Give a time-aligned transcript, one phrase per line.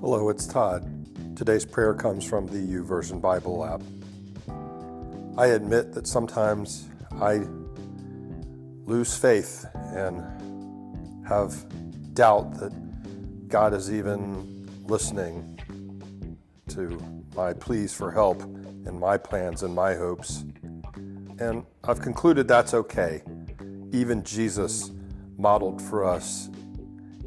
[0.00, 0.86] Hello, it's Todd.
[1.36, 3.82] Today's prayer comes from the YouVersion Bible app.
[5.36, 6.88] I admit that sometimes
[7.20, 7.40] I
[8.86, 10.22] lose faith and
[11.26, 11.66] have
[12.14, 15.58] doubt that God is even listening
[16.68, 17.02] to
[17.34, 20.44] my pleas for help and my plans and my hopes.
[21.40, 23.22] And I've concluded that's okay.
[23.90, 24.92] Even Jesus
[25.36, 26.50] modeled for us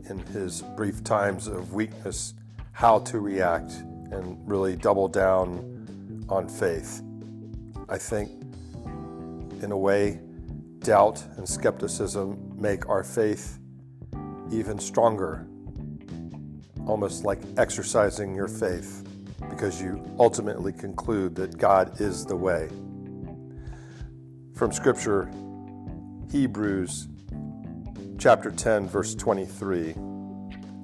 [0.10, 2.34] in his brief times of weakness
[2.72, 3.72] how to react
[4.12, 7.02] and really double down on faith.
[7.90, 8.32] I think,
[9.62, 10.20] in a way,
[10.80, 13.60] doubt and skepticism make our faith
[14.52, 15.48] even stronger,
[16.88, 19.08] almost like exercising your faith,
[19.50, 22.70] because you ultimately conclude that God is the way.
[24.56, 25.30] From Scripture,
[26.32, 27.08] Hebrews
[28.18, 29.96] chapter 10, verse 23.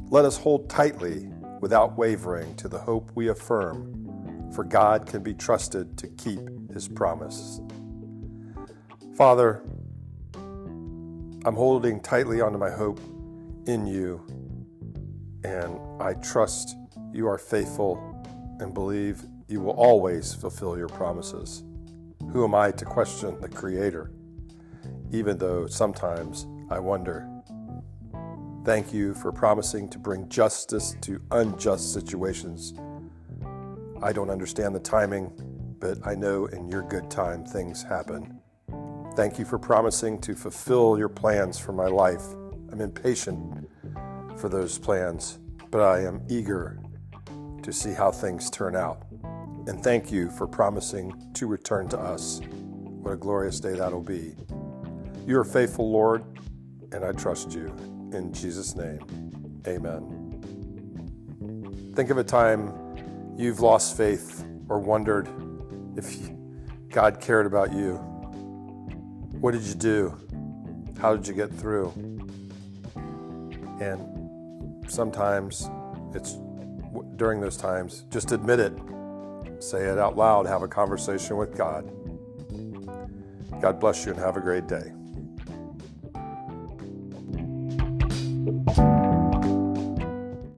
[0.09, 5.33] Let us hold tightly, without wavering, to the hope we affirm, for God can be
[5.33, 6.39] trusted to keep
[6.73, 7.61] his promise.
[9.15, 9.61] Father,
[10.35, 12.99] I'm holding tightly onto my hope
[13.65, 14.21] in you,
[15.43, 16.75] and I trust
[17.13, 18.23] you are faithful
[18.59, 21.63] and believe you will always fulfill your promises.
[22.31, 24.11] Who am I to question the Creator,
[25.11, 27.29] even though sometimes I wonder.
[28.67, 32.73] Thank you for promising to bring justice to unjust situations.
[34.03, 35.31] I don't understand the timing,
[35.79, 38.41] but I know in your good time things happen.
[39.15, 42.25] Thank you for promising to fulfill your plans for my life.
[42.69, 43.69] I'm impatient
[44.35, 45.39] for those plans,
[45.71, 46.77] but I am eager
[47.63, 49.01] to see how things turn out.
[49.67, 52.41] And thank you for promising to return to us.
[52.49, 54.35] What a glorious day that'll be.
[55.25, 56.25] You are faithful, Lord,
[56.91, 57.67] and I trust you.
[58.13, 58.99] In Jesus' name,
[59.67, 60.23] amen.
[61.95, 62.73] Think of a time
[63.37, 65.27] you've lost faith or wondered
[65.95, 66.29] if
[66.89, 67.95] God cared about you.
[69.39, 70.17] What did you do?
[70.99, 71.93] How did you get through?
[73.79, 75.69] And sometimes
[76.13, 76.37] it's
[77.17, 78.73] during those times, just admit it.
[79.59, 80.45] Say it out loud.
[80.45, 81.91] Have a conversation with God.
[83.61, 84.93] God bless you and have a great day.